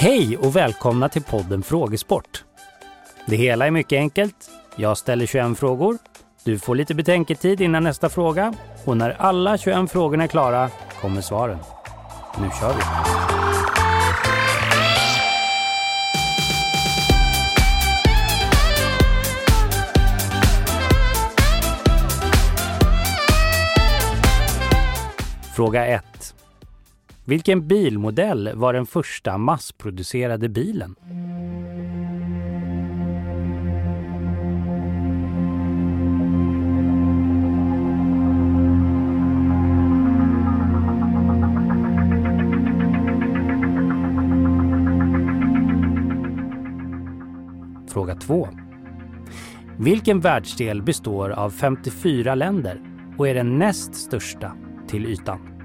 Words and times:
Hej 0.00 0.36
och 0.36 0.56
välkomna 0.56 1.08
till 1.08 1.22
podden 1.22 1.62
Frågesport. 1.62 2.44
Det 3.26 3.36
hela 3.36 3.66
är 3.66 3.70
mycket 3.70 3.96
enkelt. 3.96 4.50
Jag 4.76 4.98
ställer 4.98 5.26
21 5.26 5.58
frågor. 5.58 5.98
Du 6.44 6.58
får 6.58 6.74
lite 6.74 6.94
betänketid 6.94 7.60
innan 7.60 7.84
nästa 7.84 8.08
fråga 8.08 8.54
och 8.84 8.96
när 8.96 9.10
alla 9.10 9.58
21 9.58 9.90
frågorna 9.90 10.24
är 10.24 10.28
klara 10.28 10.70
kommer 11.00 11.20
svaren. 11.20 11.58
Nu 12.40 12.48
kör 12.60 12.74
vi! 12.74 12.82
Fråga 25.54 25.86
1. 25.86 26.04
Vilken 27.28 27.68
bilmodell 27.68 28.50
var 28.54 28.72
den 28.72 28.86
första 28.86 29.38
massproducerade 29.38 30.48
bilen? 30.48 30.94
Fråga 47.88 48.14
2. 48.14 48.48
Vilken 49.78 50.20
världsdel 50.20 50.82
består 50.82 51.30
av 51.30 51.50
54 51.50 52.34
länder 52.34 52.80
och 53.18 53.28
är 53.28 53.34
den 53.34 53.58
näst 53.58 53.94
största 53.94 54.52
till 54.86 55.06
ytan? 55.06 55.57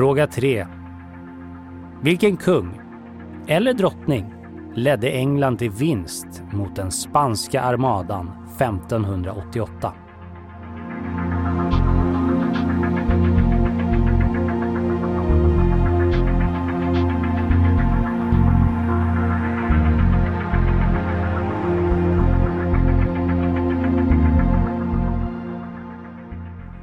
Fråga 0.00 0.26
3. 0.26 0.66
Vilken 2.02 2.36
kung, 2.36 2.80
eller 3.46 3.74
drottning, 3.74 4.34
ledde 4.74 5.10
England 5.10 5.58
till 5.58 5.70
vinst 5.70 6.42
mot 6.52 6.76
den 6.76 6.90
spanska 6.90 7.60
armadan 7.60 8.30
1588? 8.56 9.92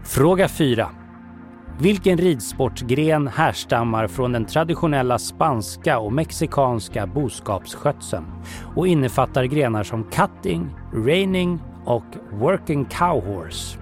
Fråga 0.03 0.47
4. 0.47 0.96
Vilken 1.79 2.17
ridsportgren 2.17 3.27
härstammar 3.27 4.07
från 4.07 4.31
den 4.31 4.45
traditionella 4.45 5.19
spanska 5.19 5.99
och 5.99 6.13
mexikanska 6.13 7.07
boskapsskötseln 7.07 8.25
och 8.75 8.87
innefattar 8.87 9.43
grenar 9.43 9.83
som 9.83 10.03
cutting, 10.03 10.69
reining 10.93 11.59
och 11.85 12.05
working 12.31 12.85
cow 12.85 13.25
horse? 13.25 13.77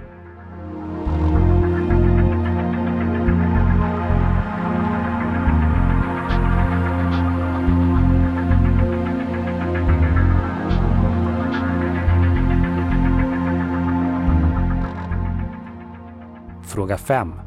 Fråga 16.64 16.98
5. 16.98 17.45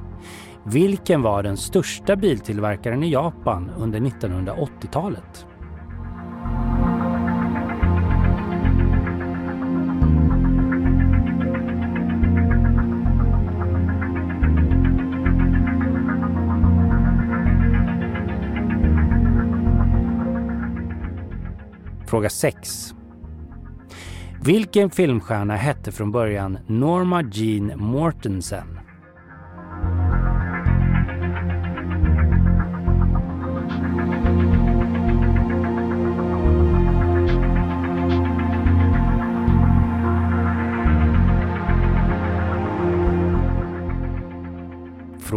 Vilken 0.73 1.23
var 1.23 1.43
den 1.43 1.57
största 1.57 2.17
biltillverkaren 2.17 3.03
i 3.03 3.13
Japan 3.13 3.71
under 3.79 4.01
1980-talet? 4.01 5.47
Fråga 22.07 22.31
6. 22.31 22.95
Vilken 24.45 24.91
filmstjärna 24.91 25.57
hette 25.57 25.93
från 25.93 26.13
början 26.13 26.59
Norma 26.67 27.23
Jean 27.23 27.73
Mortensen? 27.77 28.88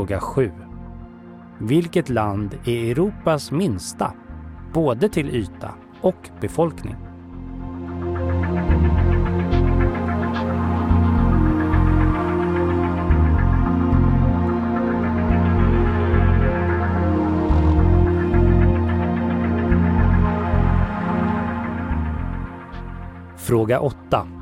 Fråga 0.02 0.20
7. 0.20 0.52
Vilket 1.60 2.10
land 2.10 2.58
är 2.66 2.92
Europas 2.92 3.52
minsta, 3.52 4.14
både 4.74 5.10
till 5.10 5.30
yta 5.30 5.74
och 6.02 6.30
befolkning? 6.40 6.96
Fråga 23.38 23.80
8. 23.80 24.41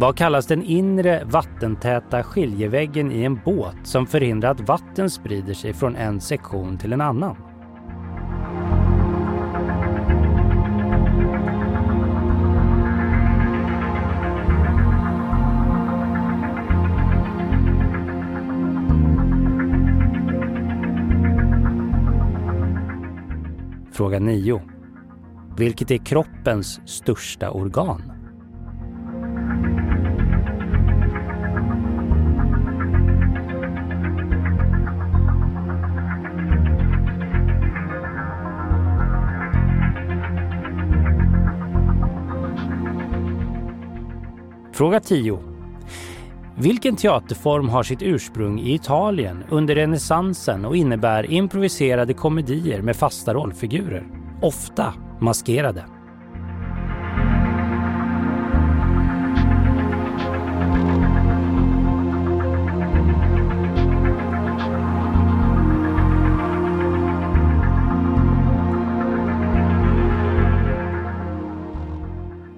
Vad 0.00 0.16
kallas 0.16 0.46
den 0.46 0.62
inre 0.62 1.24
vattentäta 1.24 2.22
skiljeväggen 2.22 3.12
i 3.12 3.24
en 3.24 3.40
båt 3.44 3.76
som 3.82 4.06
förhindrar 4.06 4.50
att 4.50 4.60
vatten 4.60 5.10
sprider 5.10 5.54
sig 5.54 5.72
från 5.72 5.96
en 5.96 6.20
sektion 6.20 6.78
till 6.78 6.92
en 6.92 7.00
annan? 7.00 7.36
Fråga 23.92 24.18
9. 24.18 24.62
Vilket 25.56 25.90
är 25.90 25.98
kroppens 25.98 26.80
största 26.84 27.50
organ? 27.50 28.17
Fråga 44.78 45.00
10. 45.00 45.38
Vilken 46.56 46.96
teaterform 46.96 47.68
har 47.68 47.82
sitt 47.82 48.02
ursprung 48.02 48.60
i 48.60 48.74
Italien 48.74 49.44
under 49.48 49.74
renässansen 49.74 50.64
och 50.64 50.76
innebär 50.76 51.30
improviserade 51.30 52.14
komedier 52.14 52.82
med 52.82 52.96
fasta 52.96 53.34
rollfigurer, 53.34 54.06
ofta 54.42 54.94
maskerade? 55.20 55.84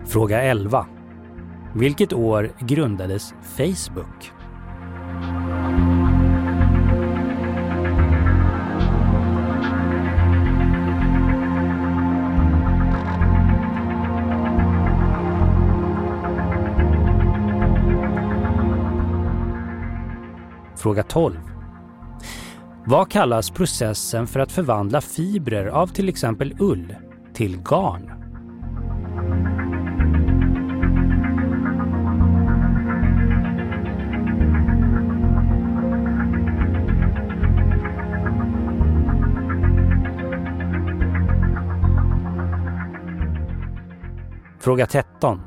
Fråga 0.06 0.42
11. 0.42 0.86
Vilket 1.74 2.12
år 2.12 2.52
grundades 2.58 3.34
Facebook? 3.56 4.32
Fråga 20.76 21.02
12. 21.02 21.36
Vad 22.86 23.10
kallas 23.10 23.50
processen 23.50 24.26
för 24.26 24.40
att 24.40 24.52
förvandla 24.52 25.00
fibrer 25.00 25.66
av 25.66 25.86
till 25.86 26.08
exempel 26.08 26.56
ull 26.58 26.94
till 27.34 27.62
garn? 27.62 28.19
Fråga 44.62 44.86
13. 44.86 45.40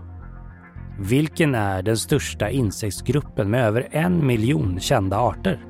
Vilken 0.99 1.55
är 1.55 1.81
den 1.81 1.97
största 1.97 2.49
insektsgruppen 2.49 3.49
med 3.49 3.65
över 3.65 3.87
en 3.91 4.27
miljon 4.27 4.79
kända 4.79 5.17
arter? 5.17 5.65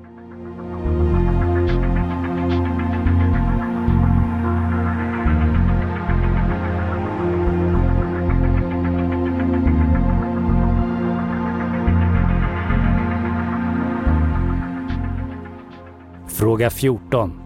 Fråga 16.27 16.69
14. 16.69 17.41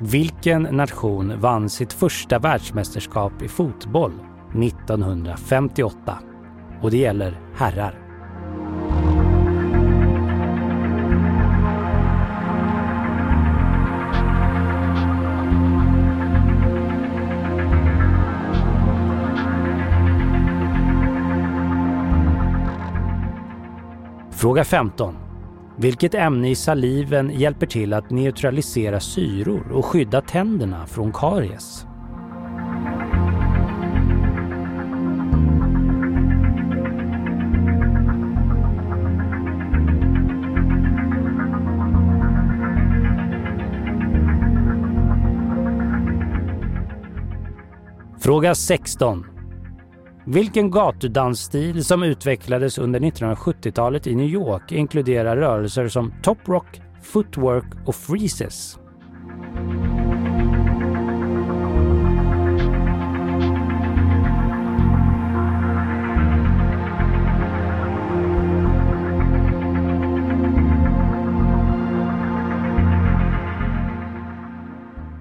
Vilken 0.00 0.62
nation 0.62 1.40
vann 1.40 1.70
sitt 1.70 1.92
första 1.92 2.38
världsmästerskap 2.38 3.42
i 3.42 3.48
fotboll 3.48 4.12
1958? 4.54 6.18
Och 6.82 6.90
det 6.90 6.96
gäller 6.96 7.40
herrar. 7.54 8.06
Fråga 24.30 24.64
15. 24.64 25.16
Vilket 25.76 26.14
ämne 26.14 26.50
i 26.50 26.54
saliven 26.54 27.30
hjälper 27.30 27.66
till 27.66 27.92
att 27.92 28.10
neutralisera 28.10 29.00
syror 29.00 29.72
och 29.72 29.84
skydda 29.84 30.20
tänderna 30.20 30.86
från 30.86 31.12
karies? 31.12 31.86
Fråga 48.26 48.54
16. 48.54 49.26
Vilken 50.24 50.70
gatudansstil 50.70 51.84
som 51.84 52.02
utvecklades 52.02 52.78
under 52.78 53.00
1970-talet 53.00 54.06
i 54.06 54.14
New 54.14 54.26
York 54.26 54.72
inkluderar 54.72 55.36
rörelser 55.36 55.88
som 55.88 56.14
top 56.22 56.48
rock, 56.48 56.80
footwork 57.02 57.66
och 57.86 57.94
freezes? 57.94 58.78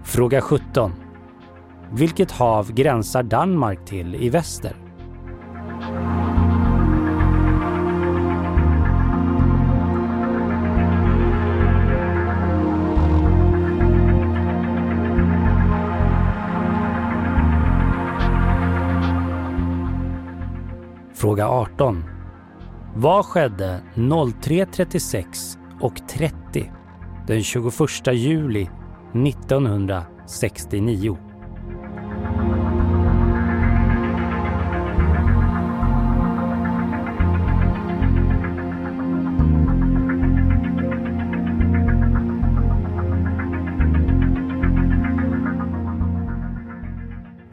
Fråga 0.04 0.42
17. 0.42 1.05
Vilket 1.92 2.32
hav 2.32 2.72
gränsar 2.72 3.24
Danmark 3.24 3.86
till 3.86 4.16
i 4.16 4.30
väster? 4.30 4.76
Fråga 21.14 21.48
18. 21.48 22.04
Vad 22.96 23.26
skedde 23.26 23.82
03.36 23.96 25.58
och 25.82 25.96
30 26.10 26.72
den 27.28 27.44
21 27.44 27.74
juli 28.14 28.70
1969? 29.14 31.18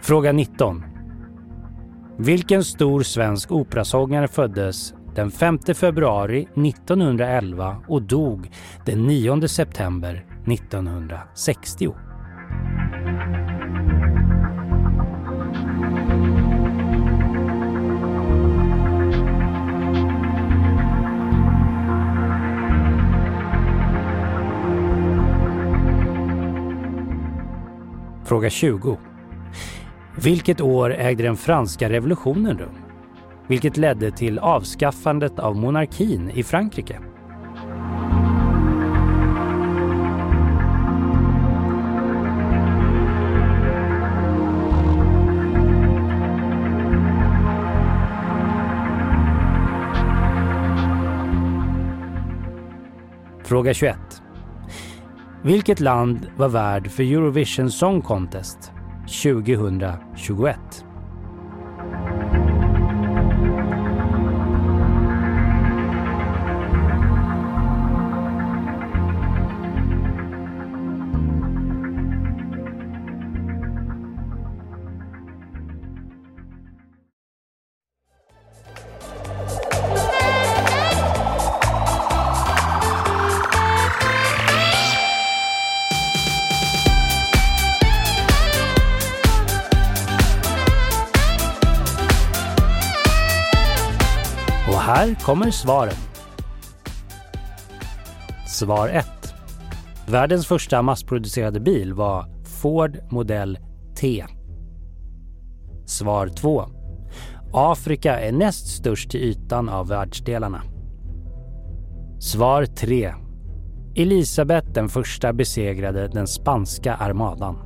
Fråga 0.03 0.33
19. 0.33 0.85
Vilken 2.19 2.65
stor 2.65 3.03
svensk 3.03 3.53
operasångare 3.53 4.29
föddes 4.29 4.95
den 5.15 5.31
5 5.31 5.59
februari 5.75 6.43
1911 6.43 7.77
och 7.89 8.03
dog 8.03 8.51
den 8.87 9.07
9 9.07 9.49
september 9.49 10.25
1960? 10.47 11.95
Fråga 28.25 28.51
20. 28.51 28.99
Vilket 30.25 30.61
år 30.61 30.95
ägde 30.95 31.23
den 31.23 31.37
franska 31.37 31.89
revolutionen 31.91 32.59
rum? 32.59 32.75
Vilket 33.47 33.77
ledde 33.77 34.11
till 34.11 34.39
avskaffandet 34.39 35.39
av 35.39 35.57
monarkin 35.57 36.31
i 36.31 36.43
Frankrike? 36.43 36.99
Fråga 53.45 53.75
21. 53.75 53.97
Vilket 55.43 55.81
land 55.81 56.27
var 56.37 56.49
värd 56.49 56.91
för 56.91 57.03
Eurovision 57.03 57.71
Song 57.71 58.03
Contest 58.03 58.72
2021. 59.13 60.92
Här 94.93 95.15
kommer 95.15 95.51
svaren. 95.51 95.95
Svar 98.47 98.89
1. 98.89 99.07
Världens 100.09 100.47
första 100.47 100.83
massproducerade 100.83 101.61
bil 101.61 101.95
var 101.95 102.27
Ford 102.45 102.99
modell 103.11 103.59
T. 104.01 104.25
Svar 105.87 106.29
2. 106.29 106.65
Afrika 107.53 108.21
är 108.21 108.33
näst 108.33 108.77
störst 108.77 109.11
till 109.11 109.21
ytan 109.21 109.69
av 109.69 109.89
världsdelarna. 109.89 110.63
Svar 112.19 112.65
3. 112.65 113.15
Elisabeth 113.97 114.73
den 114.73 114.89
första 114.89 115.33
besegrade 115.33 116.09
den 116.09 116.27
spanska 116.27 116.95
armadan. 116.95 117.59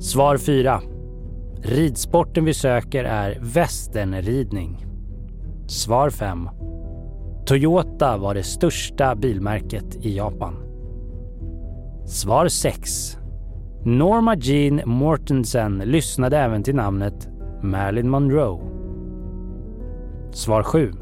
Svar 0.00 0.36
4. 0.36 0.80
Ridsporten 1.62 2.44
vi 2.44 2.54
söker 2.54 3.04
är 3.04 3.38
västernridning. 3.40 4.89
Svar 5.70 6.10
5. 6.10 6.48
Toyota 7.46 8.16
var 8.16 8.34
det 8.34 8.42
största 8.42 9.14
bilmärket 9.14 9.96
i 9.96 10.16
Japan. 10.16 10.54
Svar 12.06 12.48
6. 12.48 13.18
Norma 13.84 14.36
Jean 14.36 14.80
Mortensen 14.84 15.78
lyssnade 15.78 16.38
även 16.38 16.62
till 16.62 16.74
namnet 16.74 17.28
Marilyn 17.62 18.10
Monroe. 18.10 18.60
Svar 20.32 20.62
7. 20.62 20.92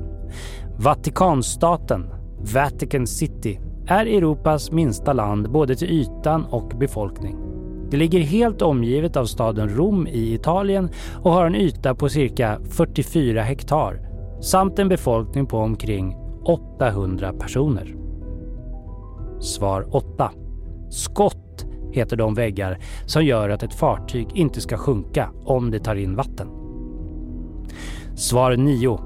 Vatikanstaten, 0.78 2.10
Vatican 2.54 3.06
City, 3.06 3.60
är 3.86 4.06
Europas 4.06 4.72
minsta 4.72 5.12
land 5.12 5.50
både 5.50 5.76
till 5.76 5.90
ytan 5.90 6.44
och 6.44 6.72
befolkning. 6.78 7.36
Det 7.90 7.96
ligger 7.96 8.20
helt 8.20 8.62
omgivet 8.62 9.16
av 9.16 9.24
staden 9.24 9.68
Rom 9.68 10.06
i 10.06 10.34
Italien 10.34 10.90
och 11.22 11.32
har 11.32 11.46
en 11.46 11.54
yta 11.54 11.94
på 11.94 12.08
cirka 12.08 12.58
44 12.70 13.42
hektar 13.42 14.07
samt 14.40 14.78
en 14.78 14.88
befolkning 14.88 15.46
på 15.46 15.58
omkring 15.58 16.16
800 16.44 17.32
personer. 17.32 17.96
Svar 19.40 19.96
8. 19.96 20.30
Skott 20.90 21.66
heter 21.92 22.16
de 22.16 22.34
väggar 22.34 22.78
som 23.06 23.24
gör 23.24 23.48
att 23.48 23.62
ett 23.62 23.74
fartyg 23.74 24.28
inte 24.34 24.60
ska 24.60 24.76
sjunka 24.76 25.30
om 25.44 25.70
det 25.70 25.78
tar 25.78 25.94
in 25.94 26.16
vatten. 26.16 26.48
Svar 28.14 28.56
9. 28.56 29.00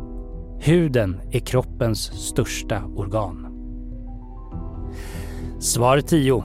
Huden 0.60 1.20
är 1.30 1.38
kroppens 1.40 2.00
största 2.00 2.82
organ. 2.96 3.46
Svar 5.58 6.00
10. 6.00 6.44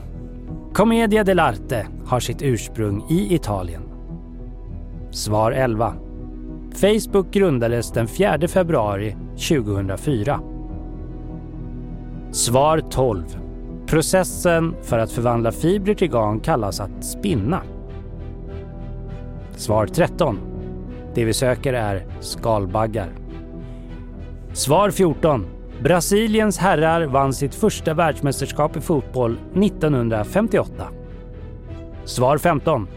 Commedia 0.72 1.24
dell'arte 1.24 1.86
har 2.06 2.20
sitt 2.20 2.42
ursprung 2.42 3.04
i 3.10 3.34
Italien. 3.34 3.82
Svar 5.10 5.52
11. 5.52 5.94
Facebook 6.80 7.30
grundades 7.30 7.92
den 7.92 8.08
4 8.08 8.48
februari 8.48 9.16
2004. 9.48 10.40
Svar 12.32 12.80
12. 12.90 13.24
Processen 13.86 14.74
för 14.82 14.98
att 14.98 15.12
förvandla 15.12 15.52
fibrer 15.52 15.94
till 15.94 16.10
garn 16.10 16.40
kallas 16.40 16.80
att 16.80 17.04
spinna. 17.04 17.62
Svar 19.56 19.86
13. 19.86 20.38
Det 21.14 21.24
vi 21.24 21.32
söker 21.32 21.72
är 21.72 22.06
skalbaggar. 22.20 23.08
Svar 24.52 24.90
14. 24.90 25.46
Brasiliens 25.82 26.58
herrar 26.58 27.06
vann 27.06 27.32
sitt 27.32 27.54
första 27.54 27.94
världsmästerskap 27.94 28.76
i 28.76 28.80
fotboll 28.80 29.38
1958. 29.54 30.88
Svar 32.04 32.38
15. 32.38 32.88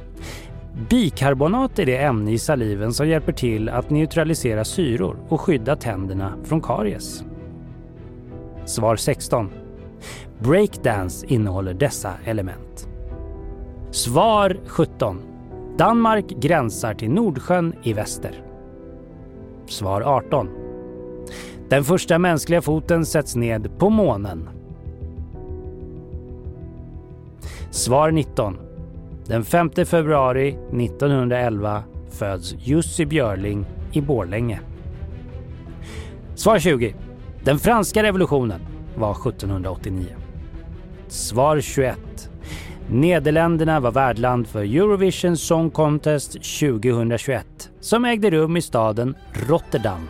Bikarbonat 0.89 1.79
är 1.79 1.85
det 1.85 1.97
ämne 1.97 2.31
i 2.31 2.37
saliven 2.37 2.93
som 2.93 3.07
hjälper 3.07 3.31
till 3.31 3.69
att 3.69 3.89
neutralisera 3.89 4.65
syror 4.65 5.17
och 5.29 5.41
skydda 5.41 5.75
tänderna 5.75 6.33
från 6.43 6.61
karies. 6.61 7.23
Svar 8.65 8.95
16. 8.95 9.49
Breakdance 10.39 11.27
innehåller 11.27 11.73
dessa 11.73 12.13
element. 12.25 12.87
Svar 13.91 14.59
17. 14.65 15.21
Danmark 15.77 16.29
gränsar 16.29 16.93
till 16.93 17.11
Nordsjön 17.11 17.75
i 17.83 17.93
väster. 17.93 18.43
Svar 19.65 20.01
18. 20.01 20.49
Den 21.69 21.83
första 21.83 22.19
mänskliga 22.19 22.61
foten 22.61 23.05
sätts 23.05 23.35
ned 23.35 23.69
på 23.77 23.89
månen. 23.89 24.49
Svar 27.71 28.11
19. 28.11 28.57
Den 29.31 29.43
5 29.43 29.69
februari 29.85 30.47
1911 30.50 31.83
föds 32.09 32.55
Jussi 32.59 33.05
Björling 33.05 33.65
i 33.91 34.01
Borlänge. 34.01 34.59
Svar 36.35 36.59
20. 36.59 36.95
Den 37.43 37.59
franska 37.59 38.03
revolutionen 38.03 38.61
var 38.95 39.11
1789. 39.11 40.05
Svar 41.07 41.61
21. 41.61 41.97
Nederländerna 42.89 43.79
var 43.79 43.91
värdland 43.91 44.47
för 44.47 44.59
Eurovision 44.59 45.38
Song 45.38 45.69
Contest 45.69 46.31
2021 46.31 47.45
som 47.79 48.05
ägde 48.05 48.29
rum 48.29 48.57
i 48.57 48.61
staden 48.61 49.15
Rotterdam. 49.50 50.09